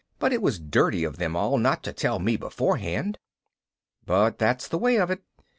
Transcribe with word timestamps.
But 0.17 0.33
it 0.33 0.41
was 0.41 0.59
dirty 0.59 1.03
of 1.03 1.17
them 1.17 1.35
all 1.35 1.59
not 1.59 1.83
to 1.83 1.93
tell 1.93 2.17
me 2.17 2.35
beforehand._ 2.35 3.17
But 4.03 4.39
that's 4.39 4.67
the 4.67 4.79
way 4.79 4.95
it 4.95 5.09
is. 5.11 5.17